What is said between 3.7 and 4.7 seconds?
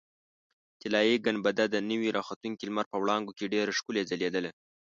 ښکلې ځلېدله.